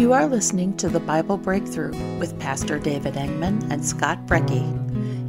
[0.00, 4.64] You are listening to the Bible Breakthrough with Pastor David Engman and Scott Brecky.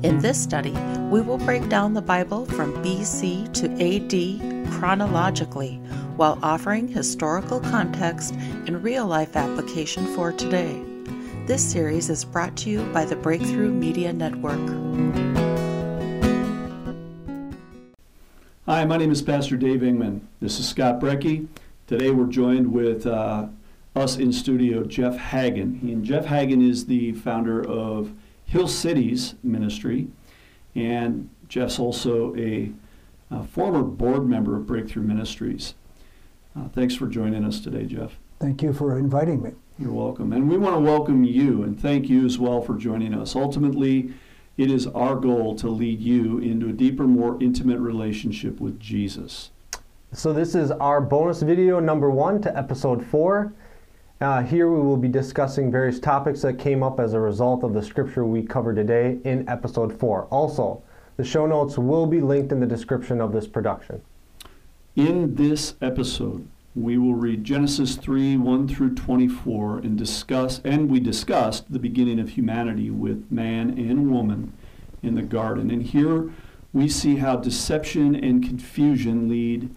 [0.02, 0.72] In this study,
[1.12, 5.76] we will break down the Bible from BC to AD chronologically
[6.16, 10.82] while offering historical context and real life application for today.
[11.48, 14.56] This series is brought to you by the Breakthrough Media Network.
[18.68, 20.22] Hi, my name is Pastor Dave Engman.
[20.40, 21.50] This is Scott Brecky.
[21.88, 23.48] Today we're joined with uh,
[23.96, 25.76] us in studio, Jeff Hagen.
[25.76, 28.14] He, and Jeff Hagen is the founder of
[28.46, 30.08] Hill Cities Ministry,
[30.76, 32.72] and Jeff's also a,
[33.30, 35.74] a former board member of Breakthrough Ministries.
[36.56, 38.18] Uh, thanks for joining us today, Jeff.
[38.40, 39.52] Thank you for inviting me.
[39.78, 40.34] You're welcome.
[40.34, 43.36] And we want to welcome you and thank you as well for joining us.
[43.36, 44.14] Ultimately,
[44.58, 49.52] it is our goal to lead you into a deeper, more intimate relationship with Jesus.
[50.14, 53.54] So, this is our bonus video number one to episode four.
[54.22, 57.74] Uh, here we will be discussing various topics that came up as a result of
[57.74, 60.26] the scripture we covered today in episode 4.
[60.26, 60.84] Also,
[61.18, 64.00] the show notes will be linked in the description of this production.
[64.96, 71.00] In this episode, we will read Genesis 3 1 through 24 and discuss, and we
[71.00, 74.54] discussed the beginning of humanity with man and woman
[75.02, 75.72] in the garden.
[75.72, 76.30] And here
[76.74, 79.74] we see how deception and confusion lead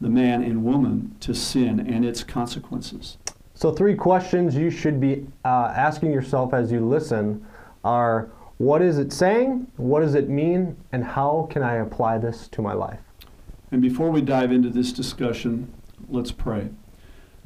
[0.00, 3.16] the man and woman to sin and its consequences.
[3.56, 7.46] So, three questions you should be uh, asking yourself as you listen
[7.82, 9.66] are what is it saying?
[9.76, 10.76] What does it mean?
[10.92, 13.00] And how can I apply this to my life?
[13.72, 15.72] And before we dive into this discussion,
[16.10, 16.68] let's pray.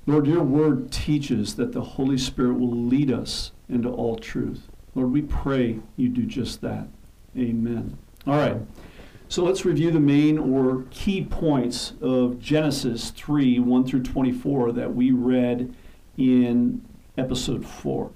[0.05, 4.69] Lord, your word teaches that the Holy Spirit will lead us into all truth.
[4.97, 6.89] Lord, we pray you do just that.
[7.39, 7.97] Amen.
[8.27, 8.57] All right.
[9.29, 14.93] So let's review the main or key points of Genesis 3 1 through 24 that
[14.93, 15.73] we read
[16.21, 16.85] in
[17.17, 18.11] episode four.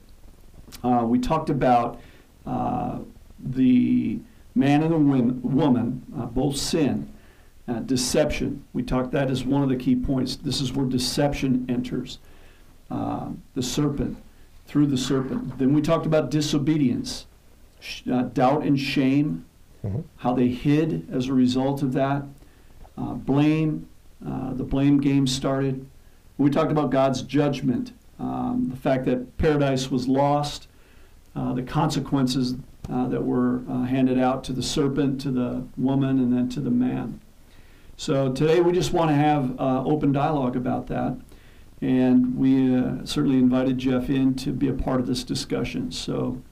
[0.83, 2.00] Uh, we talked about
[2.47, 2.98] uh,
[3.38, 4.20] the
[4.54, 7.10] man and the woman, uh, both sin,
[7.66, 8.62] uh, deception.
[8.75, 10.37] We talked that as one of the key points.
[10.37, 12.19] This is where deception enters.
[12.91, 14.19] Uh, the serpent,
[14.66, 15.59] through the serpent.
[15.59, 17.26] Then we talked about disobedience,
[17.81, 19.47] sh- uh, doubt and shame,
[19.82, 20.03] mm-hmm.
[20.16, 22.25] how they hid as a result of that,
[22.97, 23.88] blame.
[24.20, 25.87] the blame game started.
[26.37, 30.69] We talked about God's judgment, um, the fact that paradise was lost,
[31.37, 32.55] uh, the consequences
[32.91, 36.61] uh, that were uh, handed out to the serpent, to the woman, and then to
[36.61, 37.21] the man.
[37.97, 41.17] So today we just want to have uh, open dialogue about that.
[41.81, 45.93] And we uh, certainly invited Jeff in to be a part of this discussion.
[45.93, 46.43] So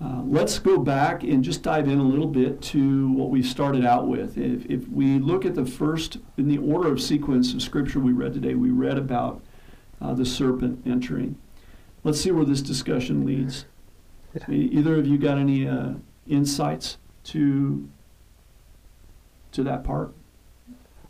[0.00, 3.84] uh, let's go back and just dive in a little bit to what we started
[3.84, 4.38] out with.
[4.38, 8.12] If, if we look at the first, in the order of sequence of scripture we
[8.12, 9.42] read today, we read about
[10.00, 11.36] uh, the serpent entering.
[12.04, 13.64] Let's see where this discussion leads.
[14.48, 15.94] Either of you got any uh,
[16.26, 17.88] insights to
[19.50, 20.14] to that part?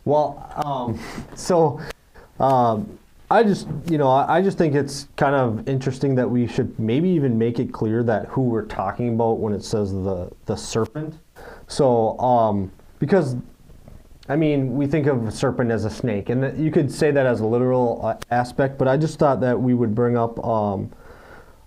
[0.05, 0.99] Well, um,
[1.35, 1.79] so
[2.39, 2.98] um,
[3.31, 7.09] I just, you know, I just think it's kind of interesting that we should maybe
[7.09, 11.19] even make it clear that who we're talking about when it says the the serpent.
[11.67, 13.35] So, um, because
[14.27, 17.25] I mean, we think of a serpent as a snake, and you could say that
[17.25, 18.79] as a literal uh, aspect.
[18.79, 20.91] But I just thought that we would bring up um,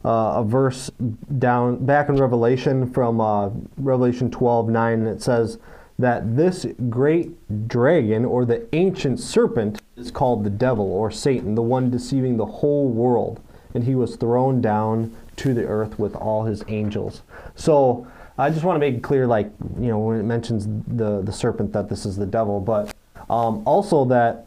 [0.04, 0.90] uh, a verse
[1.38, 5.58] down back in Revelation from uh, Revelation 12 9, and it says
[6.02, 11.62] that this great dragon or the ancient serpent is called the devil or Satan, the
[11.62, 13.40] one deceiving the whole world.
[13.74, 17.22] And he was thrown down to the earth with all his angels.
[17.54, 21.22] So I just want to make it clear, like, you know, when it mentions the,
[21.22, 22.94] the serpent, that this is the devil, but
[23.30, 24.46] um, also that,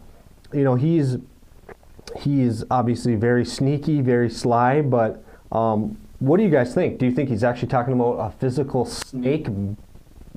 [0.54, 1.18] you know, he's
[2.20, 6.98] he's obviously very sneaky, very sly, but um, what do you guys think?
[6.98, 9.48] Do you think he's actually talking about a physical snake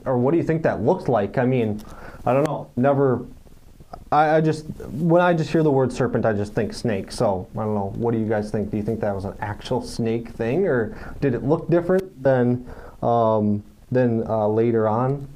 [0.09, 1.39] or what do you think that looks like?
[1.39, 1.83] I mean,
[2.25, 2.71] I don't know.
[2.77, 3.27] Never.
[4.11, 7.13] I, I just when I just hear the word serpent, I just think snake.
[7.13, 7.93] So I don't know.
[7.97, 8.71] What do you guys think?
[8.71, 12.67] Do you think that was an actual snake thing, or did it look different than
[13.03, 13.63] um,
[13.93, 15.29] than uh, later on,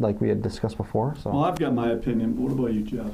[0.00, 1.16] like we had discussed before?
[1.22, 1.30] So.
[1.30, 2.32] Well, I've got my opinion.
[2.32, 3.12] But what about you, Jeff?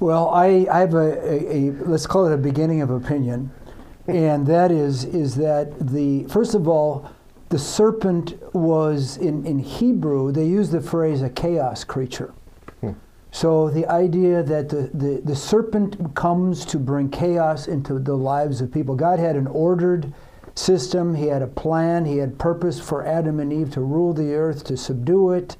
[0.00, 3.50] Well, I, I have a, a, a let's call it a beginning of opinion,
[4.06, 7.10] and that is is that the first of all
[7.54, 12.34] the serpent was, in, in Hebrew, they use the phrase a chaos creature.
[12.80, 12.94] Hmm.
[13.30, 18.60] So the idea that the, the, the serpent comes to bring chaos into the lives
[18.60, 18.96] of people.
[18.96, 20.12] God had an ordered
[20.56, 24.34] system, He had a plan, He had purpose for Adam and Eve to rule the
[24.34, 25.56] earth, to subdue it,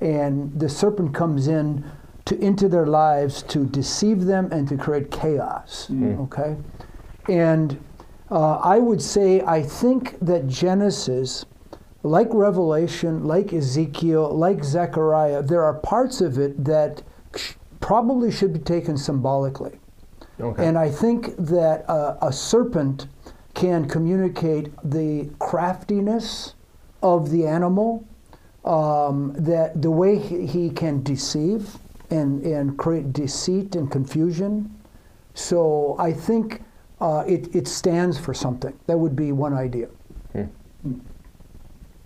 [0.00, 1.84] and the serpent comes in
[2.24, 5.88] to into their lives to deceive them and to create chaos.
[5.92, 6.20] Mm.
[6.20, 6.56] Okay?
[7.28, 7.78] And
[8.30, 11.44] Uh, I would say I think that Genesis,
[12.02, 17.02] like Revelation, like Ezekiel, like Zechariah, there are parts of it that
[17.80, 19.78] probably should be taken symbolically.
[20.40, 20.66] Okay.
[20.66, 23.06] And I think that uh, a serpent
[23.52, 26.54] can communicate the craftiness
[27.02, 28.04] of the animal,
[28.64, 31.76] um, that the way he, he can deceive
[32.10, 34.74] and, and create deceit and confusion.
[35.34, 36.62] So I think
[37.00, 38.78] uh, it, it stands for something.
[38.86, 39.88] That would be one idea.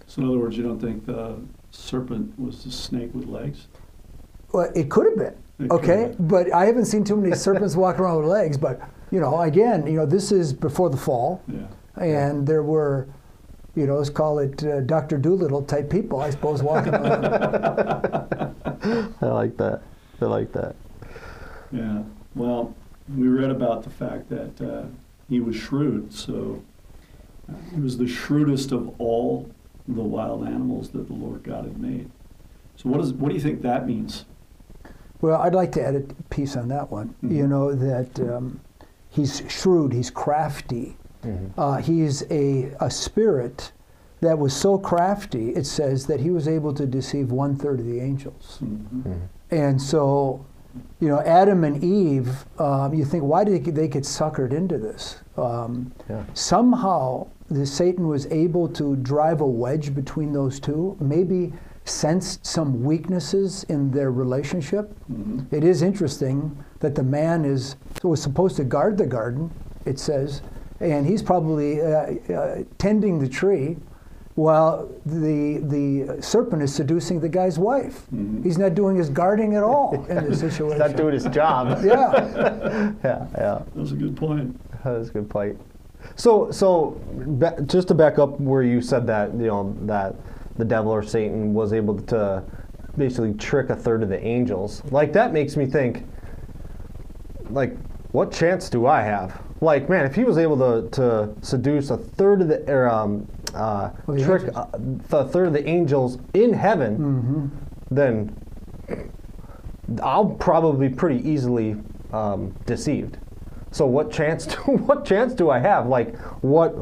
[0.07, 1.37] So in other words, you don't think the
[1.71, 3.67] serpent was the snake with legs?
[4.53, 5.67] Well, it could have been.
[5.67, 6.29] It okay, have been.
[6.29, 8.57] but I haven't seen too many serpents walking around with legs.
[8.57, 8.81] But
[9.11, 11.67] you know, again, you know, this is before the fall, Yeah.
[12.03, 13.07] and there were,
[13.75, 17.27] you know, let's call it uh, Doctor Dolittle type people, I suppose, walking around.
[19.21, 19.83] I like that.
[20.23, 20.75] I like that.
[21.71, 22.03] Yeah.
[22.35, 22.75] Well,
[23.17, 24.85] we read about the fact that uh,
[25.29, 26.63] he was shrewd, so
[27.51, 29.51] uh, he was the shrewdest of all
[29.87, 32.11] the wild animals that the Lord God had made.
[32.77, 34.25] So what, is, what do you think that means?
[35.21, 36.01] well, I'd like to add a
[36.31, 37.15] piece on that one.
[37.25, 37.35] Mhm.
[37.35, 38.61] You know that um,
[39.09, 41.61] he's shrewd, he's crafty, Mm-hmm.
[41.61, 43.73] uh, he's a a spirit
[44.21, 45.51] that was so crafty.
[45.51, 48.59] It says that he was able to deceive one third of the angels.
[48.63, 49.23] Mhm.
[49.51, 50.47] And so,
[51.01, 55.19] you know, Adam and Eve, um, you think, why did they get suckered into this?
[55.37, 56.23] Um, Yeah.
[56.35, 61.53] somehow, the Satan was able to drive a wedge between those two, maybe
[61.85, 64.95] sensed some weaknesses in their relationship.
[65.11, 65.47] Mhm.
[65.51, 69.51] It is interesting that the man is was supposed to guard the garden,
[69.87, 70.43] it says,
[70.81, 73.79] and he's probably uh, uh, tending the tree
[74.39, 78.07] while the the serpent is seducing the guy's wife.
[78.15, 78.45] Mhm.
[78.45, 80.71] He's not doing his guarding at all in this situation.
[80.81, 81.81] He's Not doing his job.
[81.85, 83.59] yeah, yeah, yeah.
[83.59, 84.57] That was a good point.
[84.85, 85.61] That was a good point.
[86.15, 90.15] So, so ba- just to back up where you said that, you know, that
[90.57, 92.45] the devil or Satan was able to
[92.97, 94.83] basically trick a third of the angels.
[94.93, 96.05] Like that makes me think,
[97.51, 97.77] like,
[98.13, 99.43] what chance do I have?
[99.61, 103.27] Like, man, if he was able to, to seduce a third of the, or, um,
[103.55, 104.67] uh, the trick uh,
[105.13, 107.47] a third of the angels in heaven, hmm
[107.91, 108.37] then
[110.03, 111.77] I'll probably pretty easily
[112.13, 113.17] um, deceived.
[113.71, 115.87] So what chance do what chance do I have?
[115.87, 116.75] Like what?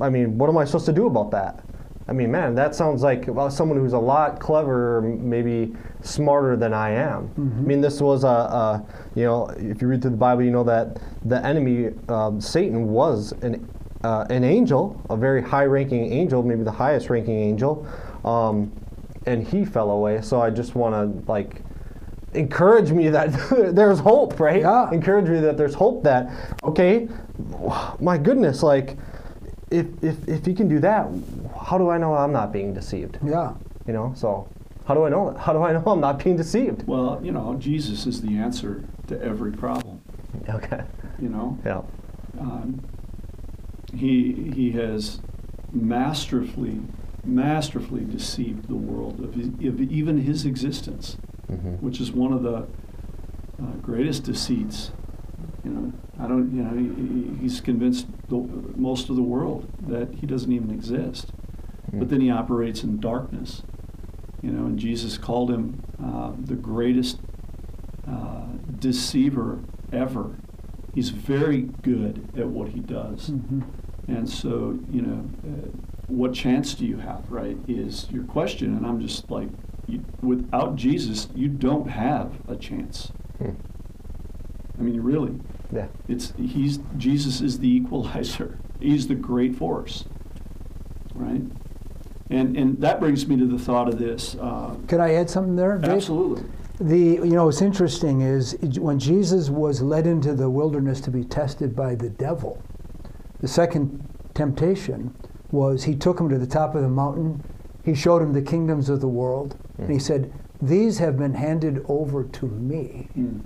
[0.00, 1.64] I mean, what am I supposed to do about that?
[2.06, 6.72] I mean, man, that sounds like well, someone who's a lot cleverer, maybe smarter than
[6.72, 7.30] I am.
[7.36, 10.50] I mean, this was a, a, you know, if you read through the Bible, you
[10.50, 13.68] know that the enemy, um, Satan, was an
[14.04, 17.86] uh, an angel, a very high-ranking angel, maybe the highest-ranking angel,
[18.24, 18.70] um,
[19.26, 20.20] and he fell away.
[20.22, 21.62] So I just want to like
[22.34, 23.28] encourage me that
[23.74, 24.60] there's hope, right?
[24.60, 24.90] Yeah.
[24.92, 26.30] Encourage me that there's hope that
[26.64, 27.08] okay,
[28.00, 28.96] my goodness, like
[29.70, 31.08] if if if he can do that,
[31.60, 33.18] how do I know I'm not being deceived?
[33.24, 33.54] yeah.
[33.86, 34.46] You know, so
[34.86, 35.32] how do I know?
[35.34, 36.86] How do I know I'm not being deceived?
[36.86, 40.00] Well, you know, Jesus is the answer to every problem.
[40.48, 40.82] Okay.
[41.18, 41.80] You know, Yeah.
[42.38, 42.82] um,
[43.94, 45.20] he he has
[45.72, 46.80] masterfully,
[47.24, 51.16] masterfully deceived the world of, his, of even his existence,
[51.50, 51.76] Mm-hmm.
[51.84, 54.90] which is one of the uh, greatest deceits.
[55.64, 56.54] You know, I don't.
[56.54, 58.36] You know, he- he, he's convinced the,
[58.76, 61.32] most of the world that he doesn't even exist.
[61.90, 63.62] But then he operates in darkness.
[64.42, 67.18] You know, and Jesus called him uh, the greatest
[68.06, 68.44] uh,
[68.78, 69.58] deceiver
[69.90, 70.36] ever.
[70.94, 73.28] He's very good at what he does.
[73.28, 73.62] hmm
[74.08, 75.68] And so, you know, uh,
[76.08, 78.76] what chance do you have, right, is your question.
[78.76, 79.48] And I'm just like,
[79.86, 83.12] you, without Jesus, you don't have a chance.
[83.38, 83.50] Hmm.
[84.78, 85.34] I mean, really.
[85.72, 85.88] Yeah.
[86.08, 88.58] It's he's Jesus is the equalizer.
[88.80, 90.04] He's the great force,
[91.14, 91.42] right?
[92.30, 94.36] And and that brings me to the thought of this.
[94.36, 95.90] Uh, Can I add something there, Dave?
[95.90, 96.44] absolutely.
[96.80, 101.24] The you know what's interesting is when Jesus was led into the wilderness to be
[101.24, 102.62] tested by the devil,
[103.40, 105.14] the second temptation
[105.50, 107.42] was he took him to the top of the mountain,
[107.82, 110.30] he showed him the kingdoms of the world, and he said,
[110.60, 113.08] "These have been handed over to me.
[113.16, 113.40] Mm.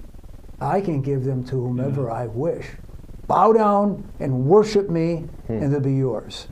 [0.61, 2.12] I can give them to whomever Yeah.
[2.12, 2.76] I wish.
[3.26, 5.52] Bow down and worship me, Hmm.
[5.54, 6.49] and they'll be yours."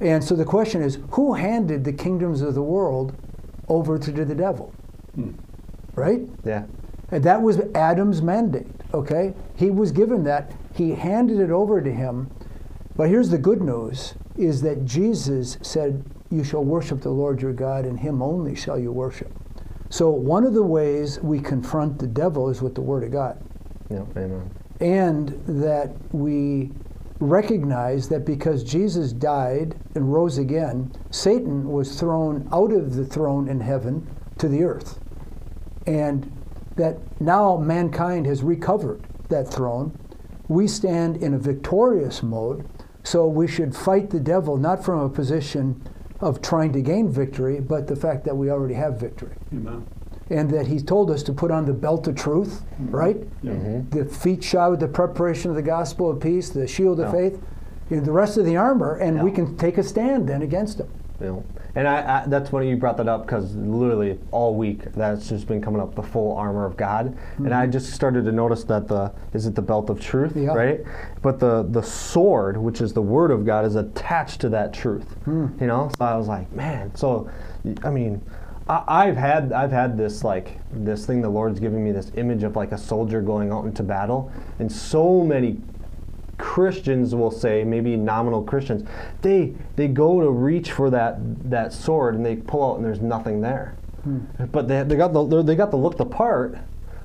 [0.00, 3.12] And so the question is, who handed the kingdoms of the world
[3.68, 4.72] over to the devil?
[5.16, 5.34] Mm.
[5.94, 6.26] Right?
[6.44, 6.64] Yeah.
[7.12, 9.34] And that was Adam's mandate, okay?
[9.54, 10.52] He was given that.
[10.72, 12.28] He handed it over to him.
[13.00, 17.54] But here's the good news is that Jesus said, "You shall worship the Lord your
[17.54, 19.32] God, and him only shall you worship."
[19.88, 23.38] So one of the ways we confront the devil is with the word of God.
[23.88, 24.02] Yeah.
[24.18, 24.50] Amen.
[24.80, 26.72] And that we
[27.20, 33.48] recognize that because Jesus died and rose again, Satan was thrown out of the throne
[33.48, 35.00] in heaven to the earth.
[35.86, 36.30] And
[36.76, 39.92] that now mankind has recovered that throne.
[40.48, 42.66] We stand in a victorious mode,
[43.02, 45.82] so we should fight the devil not from a position
[46.20, 49.34] of trying to gain victory, but the fact that we already have victory.
[49.52, 49.86] Amen.
[50.28, 52.94] And that he's told us to put on the belt of truth, mm-hmm.
[52.94, 53.16] right?
[53.42, 53.52] Yeah.
[53.52, 53.98] Mm-hmm.
[53.98, 57.30] The feet shod with the preparation of the gospel of peace, the shield of Yeah.
[57.30, 57.42] faith,
[57.88, 60.78] you know, the rest of the armor, and we can take a stand then against
[60.78, 60.88] him.
[61.20, 64.92] You know, and I, I, that's funny you brought that up because literally all week
[64.92, 67.72] that's just been coming up the full armor of God, and I mm-hmm.
[67.72, 70.54] just started to notice that the is it the belt of truth, Yeah.
[70.54, 70.80] right?
[71.22, 75.12] But the the sword, which is the word of God, is attached to that truth.
[75.24, 75.48] Hmm.
[75.60, 76.94] You know, so I was like, man.
[76.94, 77.30] So,
[77.84, 78.22] I mean.
[78.68, 82.44] I- I've had I've had this like this thing the Lord's giving me this image
[82.44, 85.60] of like a soldier going out into battle, and so many
[86.40, 88.88] Christians will say, maybe nominal Christians,
[89.22, 91.18] they they go to reach for that
[91.50, 93.76] that sword and they pull out and there's nothing there.
[94.02, 94.20] Hmm.
[94.50, 96.58] But they they got the they got the look the part,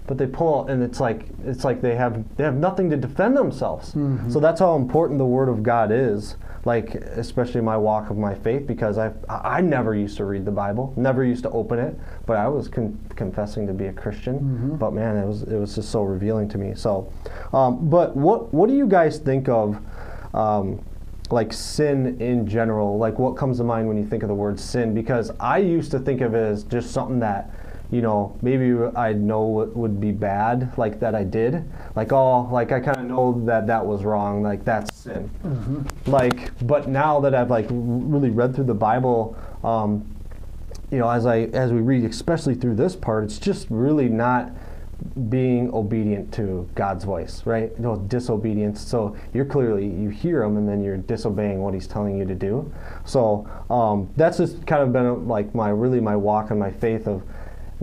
[0.07, 2.97] but they pull out and it's like it's like they have they have nothing to
[2.97, 3.93] defend themselves.
[4.29, 6.35] So that's how important the Word of God is.
[6.63, 10.51] Like especially my walk of my faith because I I never used to read the
[10.51, 11.95] Bible, never used to open it,
[12.25, 14.75] but I was con- confessing to be a Christian.
[14.77, 16.73] But man, it was it was just so revealing to me.
[16.75, 17.11] So,
[17.53, 19.77] um, but what what do you guys think of?
[20.33, 20.81] Um,
[21.31, 24.59] like sin in general, like what comes to mind when you think of the word
[24.59, 24.93] sin?
[24.93, 27.49] Because I used to think of it as just something that,
[27.91, 31.63] you know, maybe I know what would be bad, like that I did.
[31.95, 35.29] Like, oh, like I kind of know that that was wrong, like that's sin.
[36.05, 40.05] Like, but now that I've like really read through the Bible, um,
[40.91, 44.51] you know, as I as we read, especially through this part, it's just really not
[45.29, 47.77] being obedient to God's voice, right?
[47.79, 48.81] No disobedience.
[48.81, 52.35] So you're clearly you hear him, and then you're disobeying what He's telling you to
[52.35, 52.71] do.
[53.03, 57.07] So um, that's just kind of been like my really my walk and my faith
[57.07, 57.23] of,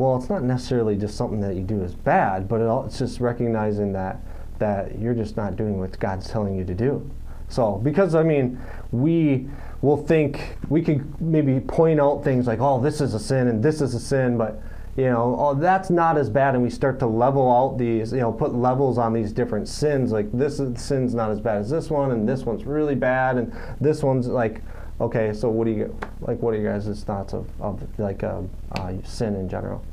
[0.02, 2.98] well, it's not necessarily just something that you do is bad, but it all, it's
[2.98, 4.20] just recognizing that
[4.58, 7.08] that you're just not doing what God's telling you to do.
[7.48, 9.48] So, because I mean, we
[9.80, 13.62] will think we can maybe point out things like, oh, this is a sin and
[13.62, 14.60] this is a sin, but
[14.96, 18.18] you know, oh, that's not as bad, and we start to level out these, you
[18.18, 20.10] know, put levels on these different sins.
[20.10, 23.36] Like this is, sin's not as bad as this one, and this one's really bad,
[23.36, 24.62] and this one's like,
[25.00, 25.32] okay.
[25.32, 26.42] So, what do you like?
[26.42, 28.42] What are you guys' thoughts of, of like uh,
[28.72, 29.84] uh, sin in general?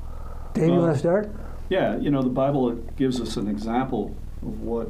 [0.53, 1.31] Dave, you want to start?
[1.69, 4.89] Yeah, you know, the Bible gives us an example of what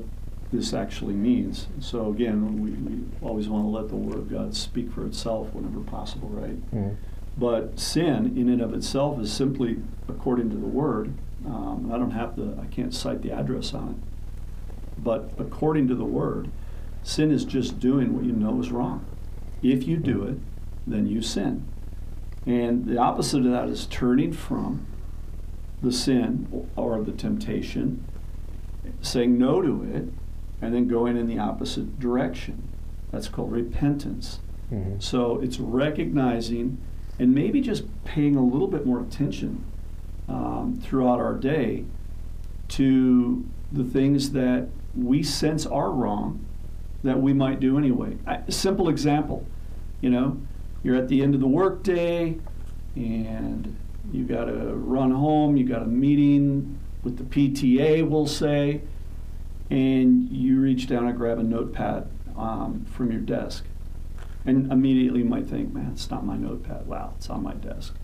[0.52, 1.68] this actually means.
[1.80, 5.54] So again, we, we always want to let the Word of God speak for itself
[5.54, 6.72] whenever possible, right?
[6.72, 6.96] Mhm.
[7.38, 11.14] But sin, in and of itself, is simply according to the Word.
[11.46, 13.96] Um, I don't have the, I can't cite the address on it.
[15.04, 16.50] But according to the Word,
[17.04, 19.06] sin is just doing what you know is wrong.
[19.62, 20.38] If you do it,
[20.88, 21.66] then you sin.
[22.46, 24.86] And the opposite of that is turning from
[25.82, 28.04] the sin or the temptation,
[29.02, 30.06] saying no to it,
[30.62, 32.68] and then going in the opposite direction.
[33.12, 34.40] That's called repentance.
[34.72, 35.02] Mhm.
[35.02, 36.78] So it's recognizing
[37.18, 39.64] and maybe just paying a little bit more attention
[40.28, 41.86] um, throughout our day
[42.70, 46.40] to the things that we sense are wrong
[47.04, 48.18] that we might do anyway.
[48.28, 49.46] A simple example,
[50.02, 50.38] you know,
[50.84, 52.38] you're at the end of the workday
[52.96, 53.76] and
[54.12, 58.82] you got to run home, you got a meeting with the PTA, we'll say,
[59.70, 63.66] and you reach down and grab a notepad um, from your desk.
[64.46, 66.88] And immediately you might think, man, it's not my notepad.
[66.88, 67.96] Wow, it's on my desk.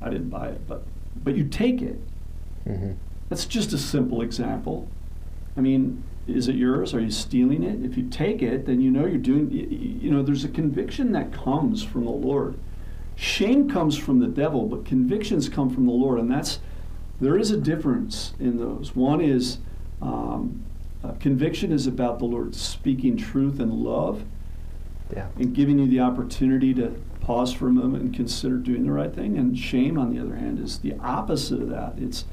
[0.00, 0.84] I didn't buy it, but
[1.22, 1.98] but you take it.
[2.66, 2.94] Mhm.
[3.28, 4.88] That's just a simple example.
[5.56, 6.94] I mean, is it yours?
[6.94, 7.84] Are you stealing it?
[7.84, 9.50] If you take it, then you know you're doing.
[9.50, 12.56] You know, there's a conviction that comes from the Lord.
[13.24, 16.58] Shame comes from the devil, but convictions come from the Lord, and that's
[17.20, 18.96] there is a difference in those.
[18.96, 19.58] One is
[20.00, 20.62] um,
[21.04, 24.22] uh, conviction is about the Lord speaking truth and love,
[25.14, 25.26] Yeah.
[25.36, 29.14] and giving you the opportunity to pause for a moment and consider doing the right
[29.14, 29.36] thing.
[29.36, 31.96] And shame, on the other hand, is the opposite of that.
[31.98, 32.24] It's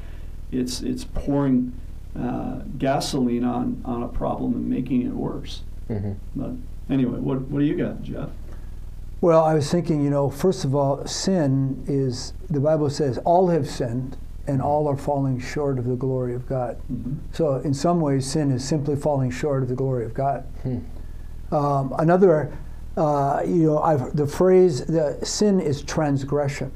[0.53, 1.73] it's it's pouring
[2.17, 5.63] uh, gasoline on on a problem and making it worse.
[5.89, 6.15] Mhm.
[6.33, 6.51] But
[6.89, 8.29] anyway, what what do you got, Jeff?
[9.19, 13.47] Well, I was thinking, you know, first of all, sin is, the Bible says, all
[13.49, 16.77] have sinned and all are falling short of the glory of God.
[16.91, 17.15] Mm-hmm.
[17.33, 20.43] So, in some ways, sin is simply falling short of the glory of God.
[20.63, 20.79] Hmm.
[21.53, 22.57] Um, another,
[22.95, 26.71] uh, you know, I've, the phrase, the sin is transgression.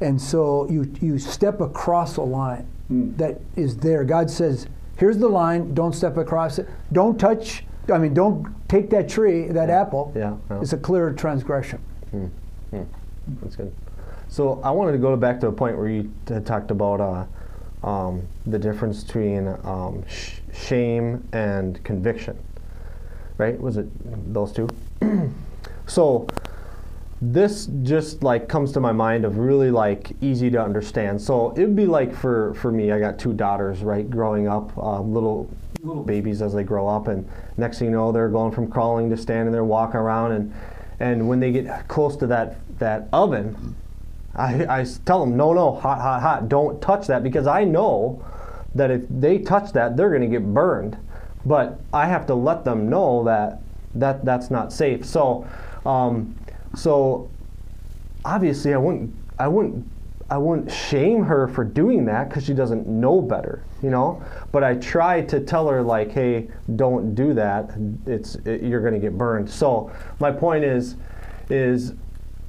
[0.00, 3.16] And so you, you step across a line Mm.
[3.16, 4.04] that is there.
[4.04, 6.68] God says, here's the line, don't step across it.
[6.92, 10.12] Don't touch I mean, don't take that tree, that apple.
[10.14, 10.60] Yeah, yeah.
[10.60, 11.80] It's a clear transgression.
[13.40, 13.72] That's good.
[14.28, 16.12] So I wanted to go back to a point where you
[16.44, 22.38] talked about uh, um, the difference between um, sh- shame and conviction.
[23.38, 23.60] Right?
[23.60, 23.86] Was it
[24.32, 24.68] those two?
[25.86, 26.26] so
[27.24, 31.22] this just like comes to my mind of really like easy to understand.
[31.22, 34.76] So it would be like for for me, I got two daughters, right, growing up,
[34.76, 35.48] uh, little
[35.82, 39.08] little babies as they grow up, and next thing you know, they're going from crawling
[39.10, 40.54] to standing there, walking around, and
[40.98, 43.76] and when they get close to that that oven,
[44.34, 48.24] I tell them, no, no, hot, hot, hot, don't touch that because I know
[48.74, 50.96] that if they touch that, they're going to get burned.
[51.44, 53.60] But I have to let them know that
[53.94, 55.04] that that's not safe.
[55.04, 55.46] So,
[55.84, 56.34] um,
[56.74, 57.30] so
[58.24, 59.86] obviously, I wouldn't, I wouldn't,
[60.30, 64.22] I wouldn't shame her for doing that because she doesn't know better, you know.
[64.50, 67.72] But I try to tell her like, hey, don't do that.
[68.06, 69.50] It's it, you're going to get burned.
[69.50, 70.96] So my point is,
[71.50, 71.94] is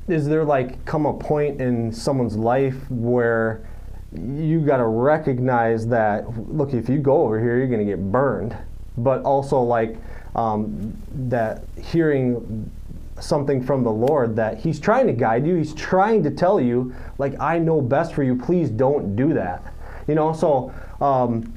[0.08, 3.66] is there like come a point in someone's life where
[4.14, 8.12] you got to recognize that look if you go over here you're going to get
[8.12, 8.56] burned
[8.98, 9.98] but also like
[10.36, 10.96] um,
[11.30, 12.72] that hearing
[13.20, 15.56] something from the lord that he's trying to guide you.
[15.56, 18.36] He's trying to tell you like i know best for you.
[18.36, 19.74] Please don't do that.
[20.08, 21.54] You know so um,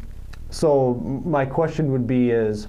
[0.50, 0.94] so
[1.24, 2.68] my question would be is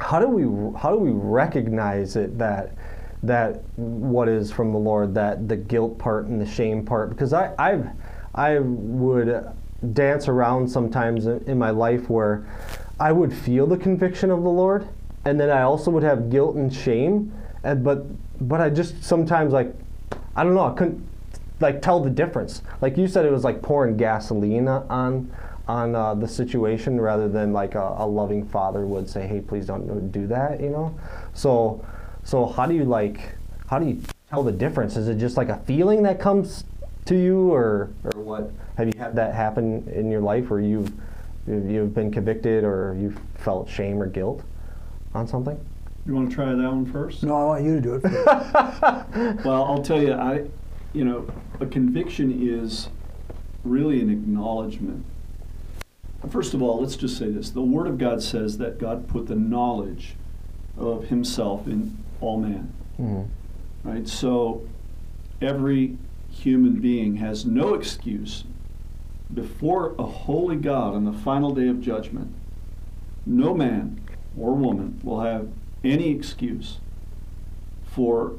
[0.00, 2.74] how do we how do we recognize it that
[3.22, 7.10] that what is from the Lord that the guilt part and the shame part?
[7.10, 7.88] Because I I've
[8.34, 9.46] I would
[9.92, 12.46] dance around sometimes in in my life where
[13.00, 14.88] I would feel the conviction of the Lord
[15.24, 17.32] and then I also would have guilt and shame
[17.68, 18.04] and but
[18.48, 19.74] but I just sometimes like
[20.34, 21.06] I don't know I couldn't
[21.60, 22.62] like tell the difference.
[22.80, 25.30] Like you said it was like pouring gasoline on
[25.66, 29.66] on uh, the situation rather than like a, a loving father would say hey please
[29.66, 30.98] don't do that you know?
[31.34, 31.84] So
[32.24, 33.34] so how do you like
[33.66, 34.00] how do you
[34.30, 34.96] tell the difference?
[34.96, 36.64] Is it just like a feeling that comes
[37.04, 38.50] to you or or what?
[38.78, 40.90] Have you had that happen in your life where you've
[41.46, 44.42] you've been convicted or you've felt shame or guilt
[45.14, 45.58] on something
[46.08, 47.22] You want to try that one first?
[47.22, 48.00] No, I want you to do it.
[48.00, 49.44] first.
[49.44, 50.44] Well, I'll tell you, I,
[50.94, 52.88] you know, a conviction is
[53.62, 55.04] really an acknowledgement.
[56.30, 57.50] First of all, let's just say this.
[57.50, 60.14] The Word of God says that God put the knowledge
[60.78, 63.88] of Himself in all man, mm-hmm.
[63.88, 64.08] right?
[64.08, 64.66] So
[65.42, 65.98] every
[66.30, 68.44] human being has no excuse
[69.34, 72.34] before a holy God on the final day of judgment.
[73.26, 74.00] No man
[74.38, 75.50] or woman will have
[75.84, 76.78] any excuse
[77.84, 78.34] for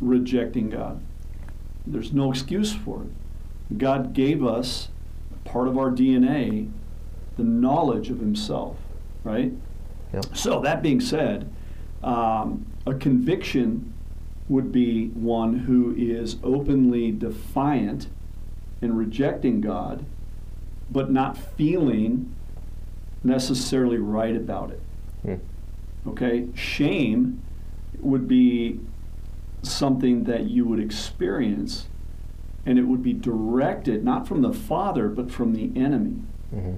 [0.00, 1.00] rejecting God.
[1.86, 3.78] There's no excuse for it.
[3.78, 4.88] God gave us
[5.44, 6.70] part of our DNA,
[7.36, 8.76] the knowledge of Himself,
[9.24, 9.52] right?
[10.12, 10.36] Yep.
[10.36, 11.50] So, that being said,
[12.02, 13.92] um, a conviction
[14.48, 18.08] would be one who is openly defiant
[18.80, 20.04] and rejecting God,
[20.90, 22.32] but not feeling
[23.24, 24.80] necessarily right about it.
[25.24, 25.40] Mm.
[26.08, 26.48] Okay?
[26.54, 27.42] Shame
[28.00, 28.80] would be
[29.62, 31.86] something that you would experience,
[32.64, 36.22] and it would be directed not from the Father, but from the enemy.
[36.54, 36.74] Mm-hmm.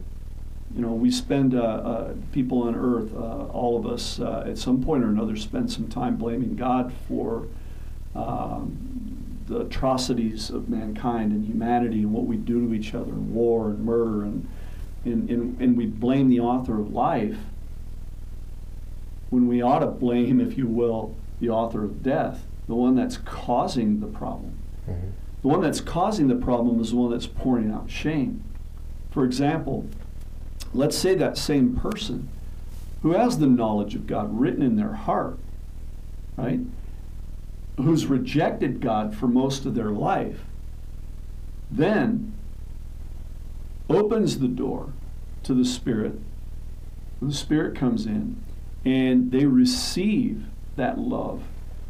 [0.75, 4.59] You know, we spend, uh, uh, people on earth, uh, all of us, uh, at
[4.59, 7.47] some point or another, spend some time blaming God for
[8.14, 8.77] um,
[9.47, 13.71] the atrocities of mankind and humanity and what we do to each other, and war
[13.71, 14.47] and murder, and,
[15.05, 17.38] and, and, and we blame the author of life
[19.31, 23.19] when we ought to blame, if you will, the author of death, the one that's
[23.19, 24.59] causing the problem.
[24.88, 25.09] Mm-hmm.
[25.43, 28.43] The one that's causing the problem is the one that's pouring out shame.
[29.11, 29.87] For example,
[30.75, 32.29] let's say that same person
[33.03, 35.38] who has the knowledge of God written in their heart,
[36.37, 36.61] right?
[37.77, 40.41] Who's rejected God for most of their life,
[41.71, 42.35] then
[43.88, 44.93] opens the door
[45.45, 46.19] to the Spirit.
[47.23, 48.43] The Spirit comes in
[48.85, 50.45] and they receive
[50.77, 51.43] that love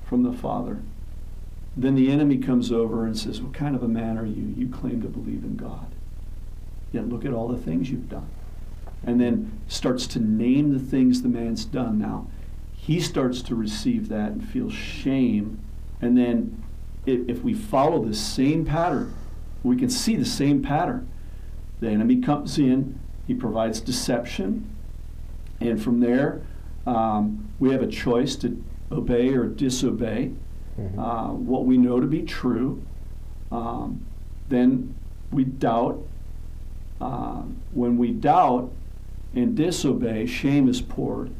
[0.04, 0.78] from the Father.
[1.76, 4.54] Then the enemy comes over and says, What kind of a man are you?
[4.56, 5.86] You claim to believe in God.
[6.92, 8.28] Yet look at all the things you've done.
[9.04, 11.98] And then starts to name the things the man's done.
[11.98, 12.26] Now,
[12.74, 15.60] he starts to receive that and feel shame.
[16.00, 16.64] And then,
[17.06, 19.14] if, we follow the same pattern,
[19.62, 21.08] we can see the same pattern.
[21.80, 24.68] The enemy comes in, he provides deception,
[25.60, 26.40] and from there,
[26.88, 30.32] um, we have a choice to obey or disobey
[30.80, 30.96] Mm-hmm.
[31.00, 32.80] uh, what we know to be true.
[33.50, 34.06] Um,
[34.48, 34.94] then
[35.32, 35.98] we doubt.
[37.00, 38.70] Uh, when we doubt
[39.34, 41.32] and disobey, shame is poured.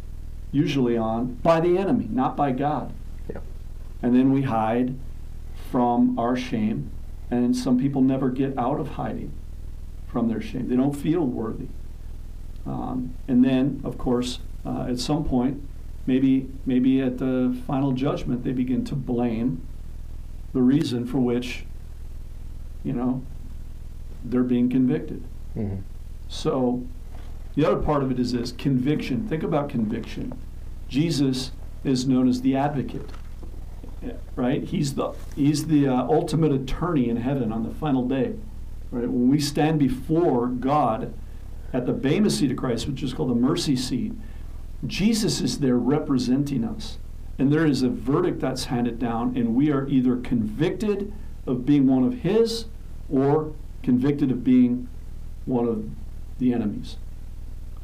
[0.51, 2.93] usually on by the enemy, not by God.
[3.33, 3.39] Yeah.
[4.03, 4.97] And then we hide
[5.71, 6.91] from our shame,
[7.31, 9.31] and some people never get out of hiding
[10.09, 10.69] from their shame.
[10.69, 11.69] They don't feel worthy.
[12.67, 15.63] Um, and then, of course, uh, at some point,
[16.07, 19.67] maybe maybe at the final judgment, they begin to blame
[20.53, 21.65] the reason for which,
[22.85, 23.23] you know,
[24.25, 25.23] they're being convicted.
[25.57, 25.79] Mhm.
[26.29, 26.83] So,
[27.55, 29.27] the other part of it is this conviction.
[29.27, 30.35] Think about conviction.
[30.89, 31.53] Jesus
[31.85, 33.11] is known as the advocate,
[34.37, 34.63] right?
[34.63, 38.35] He's the he's the uh, ultimate attorney in heaven on the final day,
[38.91, 39.09] right?
[39.09, 41.13] When we stand before God
[41.73, 44.13] at the Bema seat of Christ, which is called the mercy seat,
[44.87, 46.99] Jesus is there representing us,
[47.39, 51.13] and there is a verdict that's handed down, and we are either convicted
[51.47, 52.67] of being one of His
[53.11, 54.89] or convicted of being
[55.47, 55.89] one of
[56.39, 56.97] the enemies.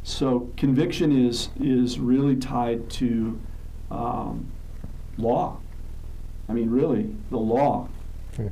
[0.02, 3.40] So conviction is is really tied to
[3.90, 4.50] um,
[5.16, 5.58] law.
[6.48, 7.88] I mean, really, the law.
[8.36, 8.48] Hmm.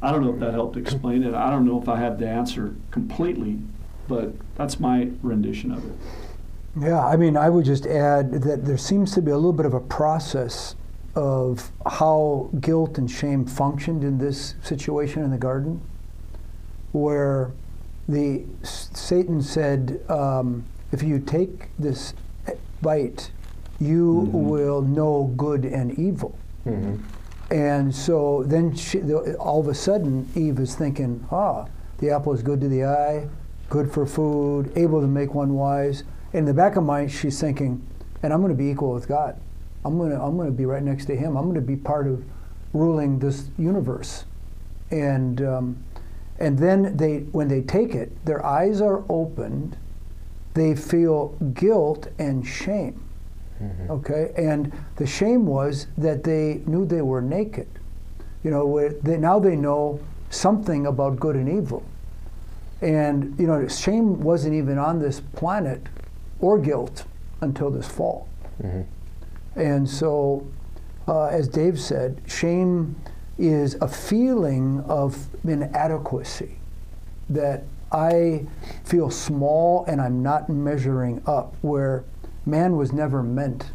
[0.00, 1.34] I don't know if that helped explain it.
[1.34, 3.58] I don't know if I have the answer completely,
[4.08, 5.92] but that's my rendition of it.
[6.78, 9.66] Yeah, I mean, I would just add that there seems to be a little bit
[9.66, 10.74] of a process
[11.14, 15.82] of how guilt and shame functioned in this situation in the garden,
[16.92, 17.50] where
[18.08, 22.14] the Satan said, um, "If you take this
[22.80, 23.30] bite,
[23.78, 24.44] you Mhm.
[24.48, 26.34] will know good and evil."
[26.66, 27.00] Mhm.
[27.50, 31.66] And so then she, the- all of a sudden, Eve is thinking, ah,
[31.98, 33.28] the apple is good to the eye,
[33.68, 36.02] good for food, able to make one wise.
[36.32, 37.86] In the back of mind, she's thinking,
[38.22, 39.38] and I'm going to be equal with God.
[39.84, 41.36] I'm going to, I'm going to be right next to Him.
[41.36, 42.24] I'm going to be part of
[42.72, 44.24] ruling this universe.
[44.90, 45.84] And, um,
[46.38, 49.76] and then they, when they take it, their eyes are opened.
[50.54, 53.02] They feel guilt and shame.
[53.90, 57.68] Okay, and the shame was that they knew they were naked.
[58.42, 61.84] You know, where they, now they know something about good and evil.
[62.80, 65.86] And you know, shame wasn't even on this planet,
[66.42, 67.04] or guilt,
[67.40, 68.26] until this fall.
[68.62, 68.84] Mhm.
[69.56, 70.44] And so,
[71.08, 72.96] uh, as Dave said, shame
[73.38, 76.58] is a feeling of inadequacy
[77.30, 78.46] that I
[78.84, 82.04] feel small and I'm not measuring up, where
[82.46, 83.70] man was never meant,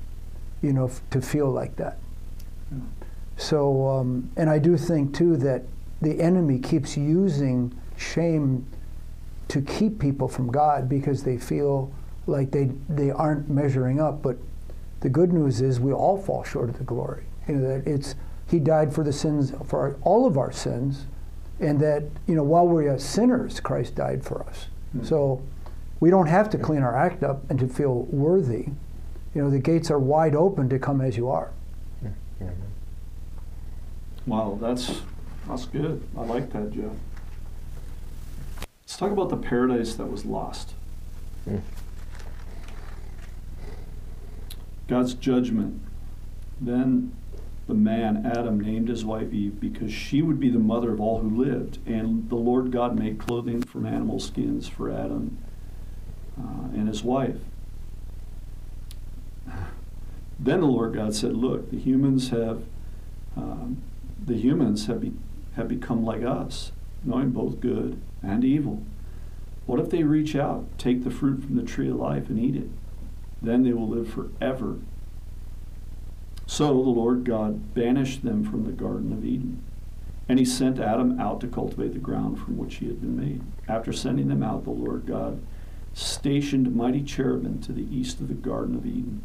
[0.62, 1.98] you know, f- to feel like that.
[3.38, 5.64] So, um, and I do think too that
[6.02, 8.66] the enemy keeps using shame
[9.50, 11.92] to keep people from God because they feel
[12.28, 14.22] like they they aren't measuring up.
[14.22, 14.38] But
[15.00, 17.24] the good news is we all fall short of the glory.
[17.48, 18.16] You know that it's
[18.48, 21.06] He died for the sins for our, all of our sins,
[21.60, 24.68] and that you know while we're sinners, Christ died for us.
[24.92, 25.04] Hmm.
[25.04, 25.42] So
[26.00, 28.68] we don't have to clean our act up and to feel worthy.
[29.34, 31.52] You know the gates are wide open to come as you are.
[32.40, 32.50] Yeah.
[34.26, 35.02] Wow, that's
[35.48, 36.04] that's good.
[36.18, 36.92] I like that, Jeff.
[38.84, 40.74] Let's talk about the paradise that was lost.
[41.48, 41.62] Mm.
[44.88, 45.82] God's judgment.
[46.60, 47.14] Then
[47.68, 51.20] the man, Adam, named his wife Eve because she would be the mother of all
[51.20, 51.80] who lived.
[51.86, 55.38] And the Lord God made clothing from animal skins for Adam
[56.40, 57.38] uh, and his wife.
[60.40, 62.64] Then the Lord God said, Look, the humans have
[63.36, 63.82] um,
[64.24, 65.14] the humans have, be,
[65.56, 66.72] have become like us,
[67.04, 68.84] knowing both good and evil.
[69.66, 72.56] What if they reach out, take the fruit from the tree of life, and eat
[72.56, 72.70] it?
[73.42, 74.78] Then they will live forever.
[76.46, 79.64] So the Lord God banished them from the Garden of Eden.
[80.30, 83.42] And he sent Adam out to cultivate the ground from which he had been made.
[83.68, 85.42] After sending them out, the Lord God
[85.94, 89.24] stationed mighty cherubim to the east of the Garden of Eden.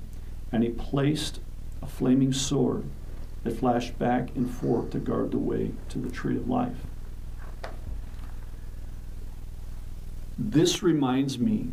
[0.50, 1.40] And he placed
[1.80, 2.84] a flaming sword
[3.44, 6.86] that flashed back and forth to guard the way to the tree of life.
[10.38, 11.70] This reminds me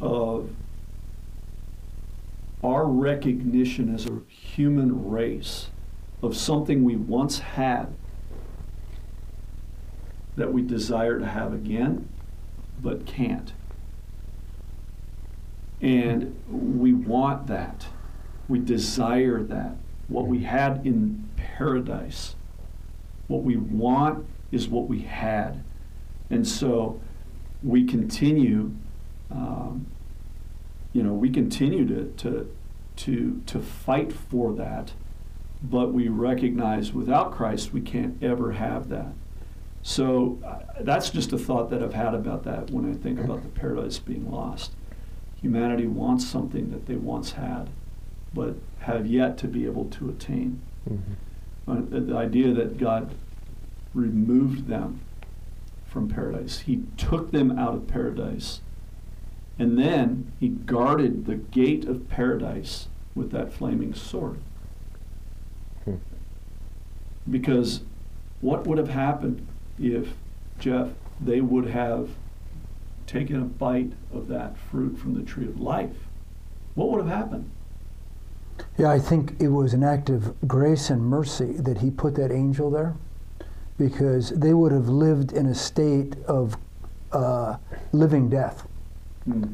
[0.00, 0.50] of
[2.62, 5.68] our recognition as a human race
[6.22, 7.94] of something we once had
[10.36, 12.08] that we desire to have again
[12.82, 13.52] but can't.
[15.80, 17.86] And we want that.
[18.48, 19.76] We desire that.
[20.08, 22.34] What we had in paradise.
[23.26, 25.62] What we want is what we had.
[26.30, 27.00] And so
[27.62, 28.72] we continue,
[29.30, 29.86] um,
[30.92, 32.54] you know, we continue to, to,
[32.96, 34.92] to, to fight for that,
[35.62, 39.12] but we recognize without Christ we can't ever have that.
[39.82, 43.42] So uh, that's just a thought that I've had about that when I think about
[43.42, 44.72] the paradise being lost.
[45.40, 47.68] humanity wants something that they once had,
[48.34, 50.60] but have yet to be able to attain.
[50.90, 51.70] Mm-hmm.
[51.70, 53.14] Uh, the- the idea that God
[53.94, 55.00] removed them
[55.86, 58.60] from paradise, He took them out of paradise,
[59.58, 64.38] and then He guarded the gate of paradise with that flaming sword.
[65.84, 65.96] Hmm.
[67.28, 67.80] Because
[68.40, 69.46] what would have happened
[69.78, 70.14] if,
[70.58, 70.90] Jeff,
[71.20, 72.10] they would have
[73.06, 75.96] taken a bite of that fruit from the tree of life?
[76.74, 77.50] What would have happened?
[78.76, 82.30] Yeah, I think it was an act of grace and mercy that he put that
[82.30, 82.94] angel there
[83.78, 86.56] because they would have lived in a state of
[87.12, 87.56] uh,
[87.92, 88.66] living death.
[89.28, 89.44] Hmm.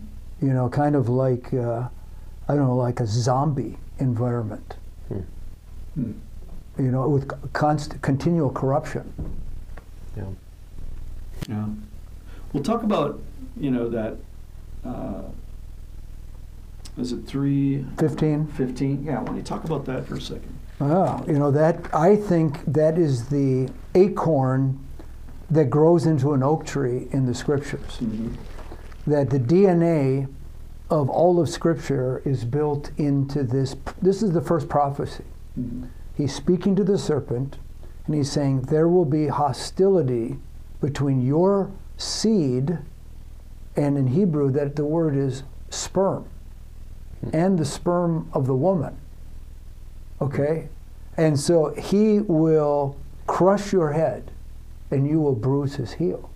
[0.40, 1.88] You know, kind of like, uh,
[2.48, 4.76] I don't know, like a zombie environment,
[5.08, 6.12] Hmm.
[6.78, 9.12] you know, with constant, continual corruption.
[10.16, 10.24] Yeah.
[11.48, 11.66] Yeah.
[12.52, 13.20] We'll talk about,
[13.58, 14.16] you know, that,
[14.84, 15.22] uh,
[16.96, 18.46] is it three 15?
[18.46, 19.02] fifteen?
[19.04, 20.52] Yeah, why don't you talk about that for a second?
[20.80, 24.78] Ah, you know, that, I think that is the acorn
[25.50, 28.00] that grows into an oak tree in the scriptures.
[29.06, 30.28] That the DNA
[30.90, 33.74] of all of Scripture is built into this.
[34.00, 35.24] This is the first prophecy.
[35.58, 35.88] Mhm.
[36.14, 37.58] He's speaking to the serpent,
[38.06, 40.38] and he's saying, There will be hostility
[40.80, 42.78] between your seed,
[43.76, 46.24] and in Hebrew, that the word is sperm,
[47.32, 48.96] and the sperm of the woman.
[50.20, 50.68] Okay?
[51.16, 54.30] And so he will crush your head,
[54.90, 56.30] and you will bruise his heel.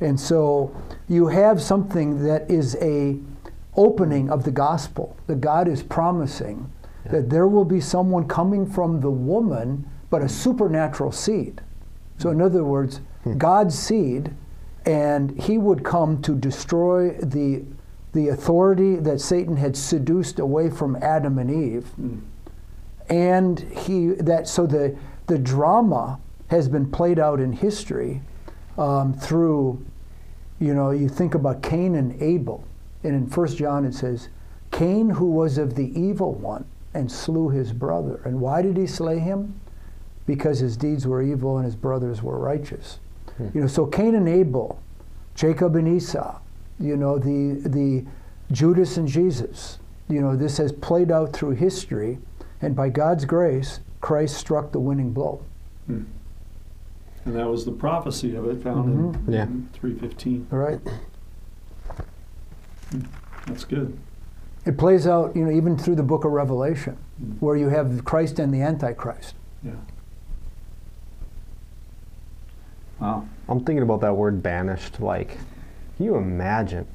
[0.00, 0.74] And so
[1.08, 3.18] you have something that is a
[3.76, 6.70] opening of the gospel that God is promising
[7.10, 11.60] that there will be someone coming from the woman but a supernatural seed.
[12.18, 13.00] So in other words,
[13.36, 14.32] God's seed
[14.86, 17.64] and he would come to destroy the
[18.14, 22.20] the authority that Satan had seduced away from Adam and Eve Mm.
[23.10, 28.22] and he that so the the drama has been played out in history
[28.78, 29.84] um, through
[30.60, 32.64] you know you think about Cain and Abel
[33.04, 34.28] and in First John it says
[34.70, 36.64] Cain who was of the evil one
[36.94, 39.60] and slew his brother and why did he slay him
[40.26, 42.98] because his deeds were evil and his brothers were righteous
[43.54, 44.80] you know so Cain and Abel
[45.34, 46.38] Jacob and Esau
[46.80, 48.04] you know the the
[48.50, 52.18] Judas and Jesus you know this has played out through history
[52.60, 55.42] and by God's grace, Christ struck the winning blow.
[55.86, 56.04] Hmm.
[57.28, 59.32] And that was the prophecy of it found in, Mhm.
[59.34, 59.42] Yeah.
[59.42, 60.46] in 315.
[60.50, 60.80] All right.
[63.46, 63.98] That's good.
[64.64, 67.34] It plays out, you know, even through the book of Revelation, Mm.
[67.40, 69.34] where you have Christ and the Antichrist.
[69.62, 69.72] Yeah.
[72.98, 73.26] Wow.
[73.46, 74.98] I'm thinking about that word banished.
[74.98, 75.36] Like,
[75.98, 76.86] can you imagine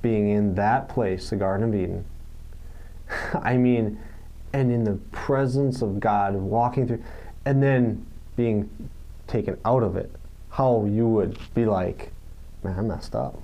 [0.00, 2.06] being in that place, the Garden of Eden?
[3.34, 3.98] I mean,
[4.54, 7.02] and in the presence of God, walking through,
[7.44, 8.70] and then being
[9.28, 10.10] taken out of it.
[10.50, 12.10] How you would be like,
[12.64, 13.40] man, I messed up.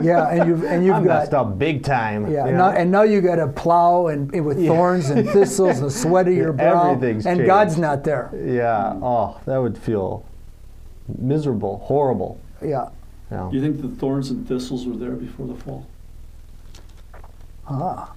[0.00, 2.30] Yeah, and you've and you've messed got up big time.
[2.30, 4.68] yeah, you now, and now you got to plow and, and with Yeah.
[4.70, 7.46] thorns and thistles, the sweat of your brow, Everything's and changed.
[7.48, 8.30] God's not there.
[8.34, 8.94] yeah.
[9.02, 10.24] Oh, that would feel
[11.18, 12.40] miserable, horrible.
[12.62, 12.90] Yeah.
[13.32, 13.48] Yeah.
[13.50, 15.86] Do you think the thorns and thistles were there before the fall?
[17.66, 18.12] Ah.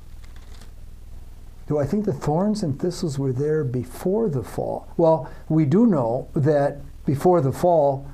[1.67, 4.87] Do I think the thorns and thistles were there before the fall?
[4.97, 6.77] Well, we do know that
[7.13, 8.09] before the fall,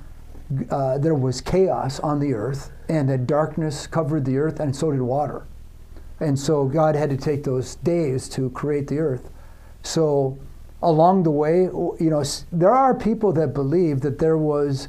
[0.71, 4.91] uh, there was chaos on the earth, and that darkness covered the earth, and so
[4.91, 5.45] did water.
[6.19, 9.29] And so God had to take those days to create the earth.
[9.83, 10.39] So
[10.81, 14.87] along the way, you know, there are people that believe that there was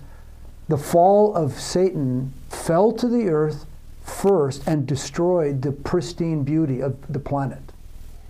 [0.69, 3.67] the fall of Satan fell to the earth
[4.01, 7.73] first and destroyed the pristine beauty of the planet.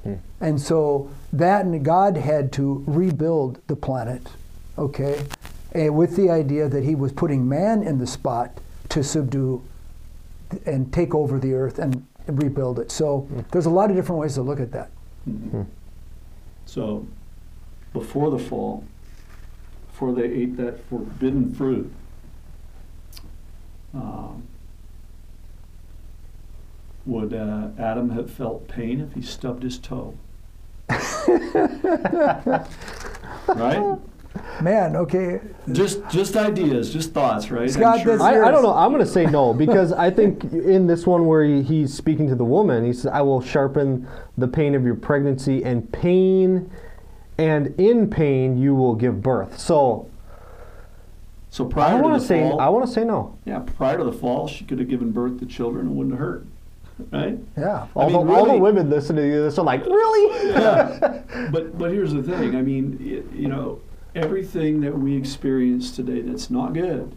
[0.02, 0.14] Hmm.
[0.40, 4.26] And so that and God had to rebuild the planet,
[4.76, 5.24] okay,
[5.72, 9.62] and with the idea that he was putting man in the spot to subdue
[10.64, 12.90] and take over the earth and rebuild it.
[12.90, 14.90] So there's a lot of different ways to look at that.
[15.28, 15.66] Mhm.
[16.64, 17.06] So,
[17.92, 18.84] before the fall,
[19.90, 21.90] before they ate that forbidden fruit,
[23.94, 24.42] um,
[27.06, 30.14] would uh, Adam have felt pain if he stubbed his toe?
[33.48, 33.98] right?
[34.62, 35.40] Man, okay,
[35.72, 37.62] Just, just ideas, just thoughts, right?
[37.62, 38.74] I'm Scott, sure- I, I don't know.
[38.74, 42.28] I'm going to say no because I think in this one where he, he's speaking
[42.28, 46.70] to the woman, he says, "I will sharpen the pain of your pregnancy and pain,
[47.36, 50.08] and in pain you will give birth." So
[51.50, 53.38] so I prior to want the to say fall, I want to say no.
[53.44, 56.20] yeah, prior to the fall, she could have given birth to children and wouldn't have
[56.20, 56.46] hurt.
[57.10, 57.38] right?
[57.56, 57.86] Yeah.
[57.94, 60.52] All, I the, mean, all the women listening to this are like, really?
[61.52, 62.54] But but here's the thing.
[62.56, 63.80] I mean, it, you know,
[64.14, 67.14] everything that we experience today that's not good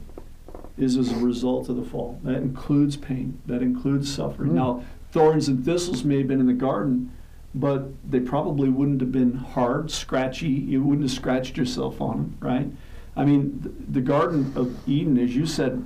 [0.78, 2.20] is as a result of the fall.
[2.24, 3.40] That includes pain.
[3.46, 4.52] That includes suffering.
[4.52, 4.56] Mm.
[4.56, 7.12] Now, thorns and thistles may have been in the garden,
[7.54, 10.48] but they probably wouldn't have been hard, scratchy.
[10.48, 12.68] You wouldn't have scratched yourself on them, right?
[13.16, 15.86] I mean, the, the Garden of Eden, as you said,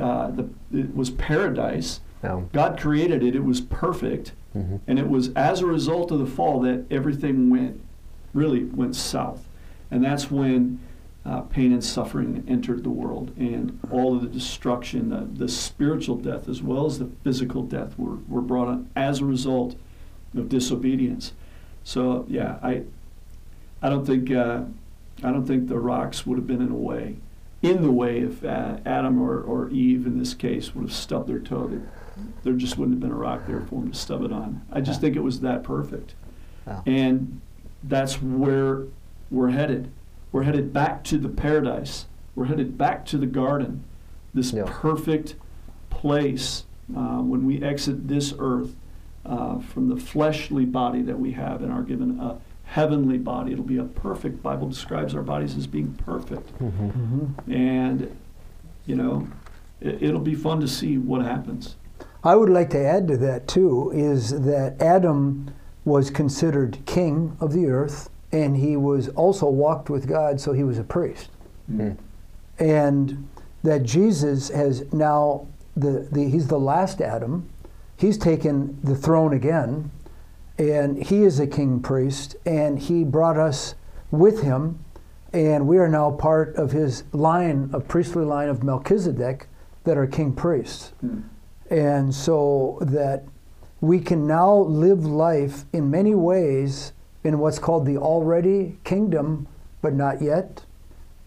[0.00, 2.00] uh, the, it was paradise.
[2.22, 2.42] Yeah.
[2.52, 3.34] God created it.
[3.34, 4.32] It was perfect.
[4.54, 4.80] Mhm.
[4.86, 7.80] And it was as a result of the fall that everything went,
[8.34, 9.48] really went south.
[9.90, 10.80] And that's when
[11.24, 13.32] uh, pain and suffering entered the world.
[13.36, 17.98] And all of the destruction, the, the spiritual death as well as the physical death
[17.98, 19.76] were, were brought on as a result
[20.36, 21.32] of disobedience.
[21.84, 22.82] So, yeah, I,
[23.82, 24.62] I don't think, uh,
[25.22, 27.16] I don't think the rocks would have been in a way,
[27.62, 31.28] in the way if uh, Adam or, or Eve in this case would have stubbed
[31.28, 31.68] their toe.
[31.68, 31.80] They,
[32.44, 34.62] there just wouldn't have been a rock there for them to stub it on.
[34.72, 36.14] I just think it was that perfect.
[36.86, 37.40] And
[37.82, 38.84] that's where
[39.30, 39.90] we're headed.
[40.32, 42.06] We're headed back to the paradise.
[42.34, 43.84] We're headed back to the garden,
[44.34, 44.64] this Yeah.
[44.66, 45.34] perfect
[45.90, 48.74] place uh, when we exit this earth
[49.24, 53.52] uh, from the fleshly body that we have and are given a heavenly body.
[53.52, 54.42] It'll be a perfect.
[54.42, 56.90] Bible describes our bodies as being perfect, Mhm.
[56.92, 58.10] hmm and
[58.84, 59.26] you know,
[59.80, 61.74] it, it'll be fun to see what happens.
[62.22, 65.48] I would like to add to that too is that Adam
[65.84, 70.64] was considered king of the earth, and he was also walked with God, so he
[70.64, 71.30] was a priest.
[71.70, 71.96] Mm.
[72.60, 73.28] and
[73.64, 77.48] that Jesus has now the, the he's the last Adam.
[77.96, 79.90] He's taken the throne again,
[80.58, 83.74] and he is a king priest, and he brought us
[84.12, 84.78] with him,
[85.32, 89.48] and we are now part of his line of priestly line of Melchizedek
[89.84, 90.92] that are king priests.
[91.04, 91.24] Mm.
[91.68, 93.24] And so that
[93.80, 96.92] we can now live life in many ways
[97.26, 99.48] in what's called the already kingdom,
[99.82, 100.64] but not yet.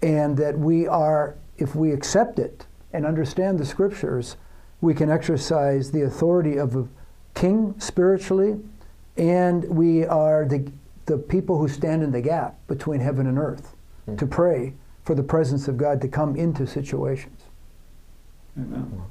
[0.02, 4.38] And that we are, if we accept it and understand the scriptures,
[4.80, 6.88] we can exercise the authority of a
[7.36, 8.60] king spiritually,
[9.18, 10.72] and we are the,
[11.06, 14.16] the people who stand in the gap between heaven and earth hmm.
[14.16, 17.42] to pray for the presence of God to come into situations.
[18.58, 19.02] Amen.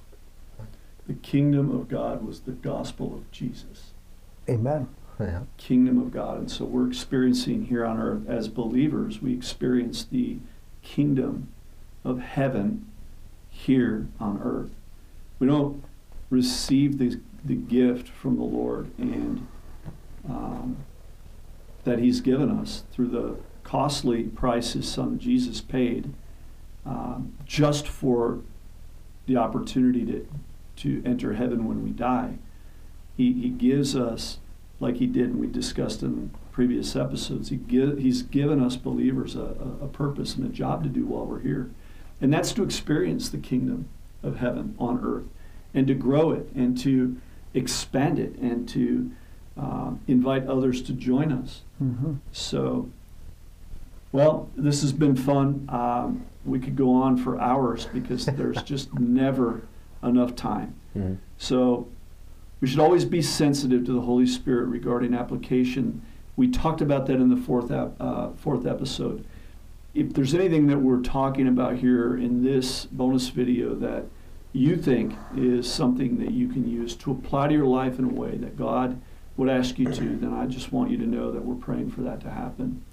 [1.07, 3.90] The kingdom of God was the gospel of Jesus.
[4.48, 4.88] Amen.
[5.20, 5.42] Yeah.
[5.57, 6.38] Kingdom of God.
[6.38, 10.38] And so we're experiencing here on earth as believers, we experience the
[10.83, 11.48] kingdom
[12.04, 12.87] of heaven
[13.50, 14.70] here on earth.
[15.38, 15.83] We don't
[16.31, 19.46] receive the, the gift from the Lord and
[20.28, 20.76] um,
[21.85, 26.12] that He's given us through the costly price His Son Jesus paid
[26.87, 28.40] um, just for
[29.26, 30.28] the opportunity to,
[30.76, 32.38] to enter heaven when we die.
[33.16, 34.38] He, he gives us,
[34.80, 39.36] like He did and we discussed in previous episodes, he give, He's given us believers
[39.36, 39.40] a,
[39.80, 41.70] a, a purpose and a job to do while we're here.
[42.20, 43.88] And that's to experience the kingdom
[44.22, 45.26] of heaven on earth
[45.72, 47.16] and to grow it and to
[47.54, 49.10] expand it and to
[49.56, 51.62] uh, invite others to join us.
[51.78, 52.88] hmm So,
[54.12, 55.68] well, this has been fun.
[55.68, 59.62] Um, we could go on for hours because there's just never
[60.02, 60.74] enough time.
[60.96, 61.18] Mhm.
[61.36, 61.88] So,
[62.60, 66.02] we should always be sensitive to the Holy Spirit regarding application.
[66.36, 69.24] We talked about that in the fourth ap- uh, fourth episode.
[69.94, 74.06] If there's anything that we're talking about here in this bonus video that
[74.52, 78.08] you think is something that you can use to apply to your life in a
[78.08, 79.00] way that God
[79.36, 82.00] would ask you to, then I just want you to know that we're praying for
[82.02, 82.84] that to happen.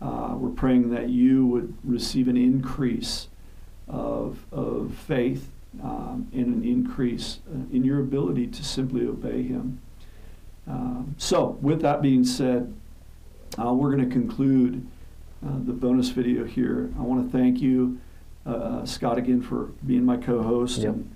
[0.00, 3.28] Uh, we're praying that you would receive an increase
[3.88, 5.50] of, of faith
[5.82, 9.80] um, and an increase uh, in your ability to simply obey Him.
[10.66, 12.74] Um, so, with that being said,
[13.58, 14.86] uh, we're going to conclude
[15.44, 16.90] uh, the bonus video here.
[16.98, 18.00] I want to thank you,
[18.46, 20.94] uh, Scott, again for being my co-host Yep.
[20.94, 21.14] and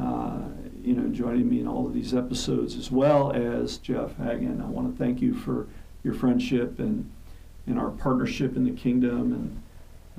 [0.00, 0.38] uh,
[0.82, 4.60] you know joining me in all of these episodes, as well as Jeff Hagen.
[4.60, 5.66] I want to thank you for
[6.02, 7.10] your friendship and
[7.66, 9.62] and our partnership in the kingdom, and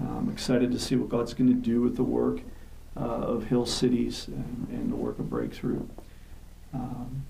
[0.08, 2.42] uh, I'm excited to see what God's going to do with the work
[2.98, 5.86] uh, of Hill Cities and, and the work of Breakthrough.
[6.74, 7.26] Um,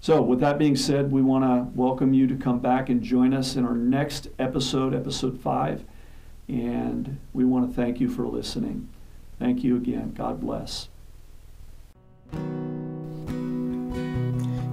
[0.00, 3.34] so, with that being said, we want to welcome you to come back and join
[3.34, 5.84] us in our next episode, episode five.
[6.48, 8.88] And we want to thank you for listening.
[9.38, 10.14] Thank you again.
[10.16, 10.88] God bless.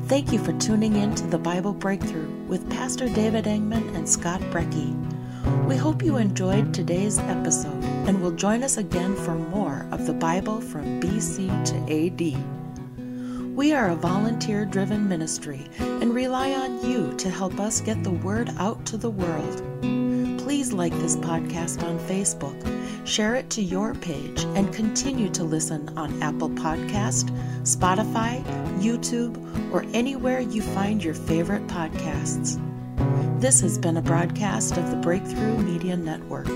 [0.08, 4.42] Thank you for tuning in to the Bible Breakthrough with Pastor David Engman and Scott
[4.52, 4.94] Brecky.
[5.66, 10.14] We hope you enjoyed today's episode and will join us again for more of the
[10.14, 13.56] Bible from BC to AD.
[13.56, 18.12] We are a volunteer driven ministry and rely on you to help us get the
[18.12, 19.62] word out to the world.
[20.40, 25.96] Please like this podcast on Facebook, share it to your page, and continue to listen
[25.98, 27.30] on Apple Podcast,
[27.62, 28.44] Spotify,
[28.80, 29.38] YouTube,
[29.72, 32.60] or anywhere you find your favorite podcasts.
[33.40, 36.48] This has been a broadcast of the Breakthrough Media Network.